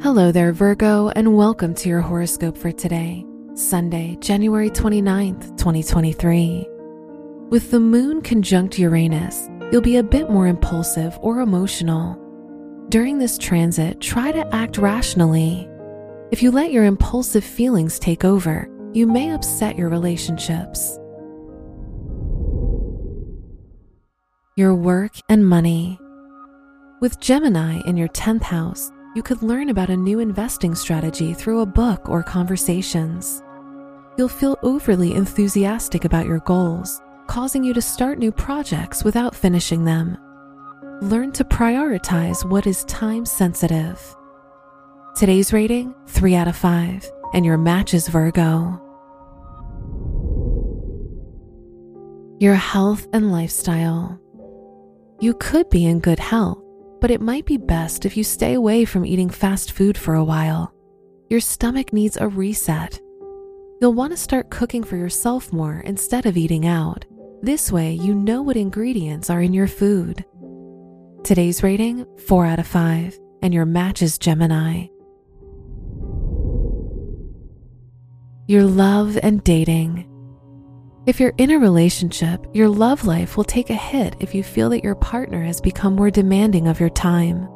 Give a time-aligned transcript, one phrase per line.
[0.00, 6.68] Hello there, Virgo, and welcome to your horoscope for today, Sunday, January 29th, 2023.
[7.50, 12.16] With the moon conjunct Uranus, you'll be a bit more impulsive or emotional.
[12.90, 15.68] During this transit, try to act rationally.
[16.30, 20.96] If you let your impulsive feelings take over, you may upset your relationships.
[24.56, 25.98] Your work and money.
[27.00, 31.58] With Gemini in your 10th house, you could learn about a new investing strategy through
[31.58, 33.42] a book or conversations.
[34.16, 39.84] You'll feel overly enthusiastic about your goals, causing you to start new projects without finishing
[39.84, 40.16] them.
[41.02, 44.00] Learn to prioritize what is time sensitive.
[45.16, 48.80] Today's rating 3 out of 5, and your match is Virgo.
[52.38, 54.16] Your health and lifestyle.
[55.18, 56.62] You could be in good health
[57.00, 60.24] but it might be best if you stay away from eating fast food for a
[60.24, 60.72] while.
[61.28, 63.00] Your stomach needs a reset.
[63.80, 67.04] You'll want to start cooking for yourself more instead of eating out.
[67.42, 70.24] This way, you know what ingredients are in your food.
[71.22, 74.86] Today's rating 4 out of 5, and your match is Gemini.
[78.48, 80.08] Your love and dating.
[81.08, 84.68] If you're in a relationship, your love life will take a hit if you feel
[84.68, 87.48] that your partner has become more demanding of your time.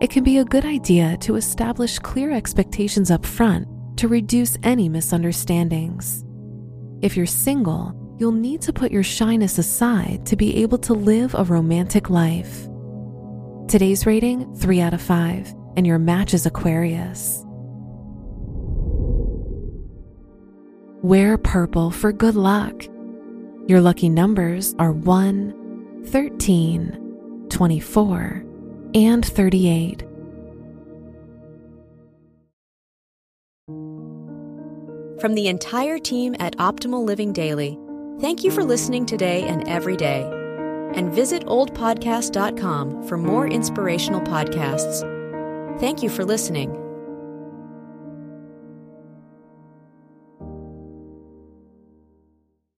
[0.00, 4.88] It can be a good idea to establish clear expectations up front to reduce any
[4.88, 6.24] misunderstandings.
[7.02, 11.34] If you're single, you'll need to put your shyness aside to be able to live
[11.34, 12.66] a romantic life.
[13.68, 17.44] Today's rating 3 out of 5, and your match is Aquarius.
[21.02, 22.84] Wear purple for good luck.
[23.68, 28.44] Your lucky numbers are 1, 13, 24,
[28.94, 30.02] and 38.
[35.20, 37.78] From the entire team at Optimal Living Daily,
[38.20, 40.28] thank you for listening today and every day.
[40.94, 45.78] And visit oldpodcast.com for more inspirational podcasts.
[45.78, 46.87] Thank you for listening.